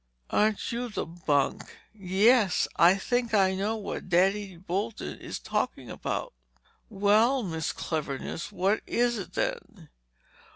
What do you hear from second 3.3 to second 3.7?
I